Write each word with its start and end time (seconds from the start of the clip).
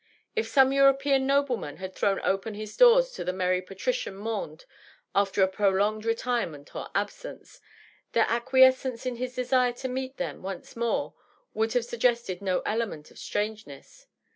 If 0.35 0.47
some 0.47 0.71
European 0.73 1.27
nobleman 1.27 1.77
had 1.77 1.93
thrown 1.93 2.19
open 2.23 2.55
his 2.55 2.75
doors 2.75 3.11
to 3.11 3.23
the 3.23 3.31
merry 3.31 3.61
patrician 3.61 4.15
monde 4.15 4.65
after 5.13 5.43
a 5.43 5.47
prolonged 5.47 6.05
retirement 6.05 6.75
or 6.75 6.89
absence, 6.95 7.61
their 8.13 8.25
acqui 8.25 8.63
escence 8.67 9.05
in 9.05 9.17
his 9.17 9.35
desire 9.35 9.73
to 9.73 9.87
meet 9.87 10.17
them 10.17 10.41
once 10.41 10.75
more 10.75 11.13
would 11.53 11.73
have 11.73 11.85
suggested 11.85 12.41
no 12.41 12.61
element 12.61 13.11
of 13.11 13.19
strangeness. 13.19 14.07